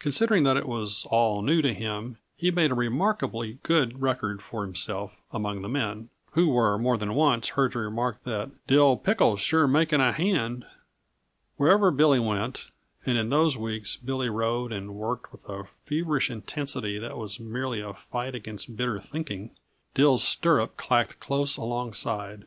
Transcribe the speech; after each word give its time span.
Considering 0.00 0.42
that 0.42 0.56
it 0.56 0.66
was 0.66 1.06
all 1.12 1.40
new 1.40 1.62
to 1.62 1.72
him, 1.72 2.18
he 2.34 2.50
made 2.50 2.72
a 2.72 2.74
remarkably 2.74 3.60
good 3.62 4.02
record 4.02 4.42
for 4.42 4.64
himself 4.64 5.22
among 5.30 5.62
the 5.62 5.68
men, 5.68 6.10
who 6.32 6.48
were 6.48 6.76
more 6.76 6.98
than 6.98 7.14
once 7.14 7.50
heard 7.50 7.70
to 7.70 7.78
remark 7.78 8.20
that 8.24 8.50
"Dill 8.66 8.96
pickle's 8.96 9.40
sure 9.40 9.68
making 9.68 10.00
a 10.00 10.10
hand!" 10.10 10.64
Wherever 11.58 11.92
Billy 11.92 12.18
went 12.18 12.72
and 13.06 13.16
in 13.16 13.30
those 13.30 13.56
weeks 13.56 13.94
Billy 13.94 14.28
rode 14.28 14.72
and 14.72 14.96
worked 14.96 15.30
with 15.30 15.48
a 15.48 15.62
feverish 15.62 16.28
intensity 16.28 16.98
that 16.98 17.16
was 17.16 17.38
merely 17.38 17.80
a 17.80 17.94
fight 17.94 18.34
against 18.34 18.76
bitter 18.76 18.98
thinking 18.98 19.52
Dill's 19.94 20.24
stirrup 20.24 20.76
clacked 20.76 21.20
close 21.20 21.56
alongside. 21.56 22.46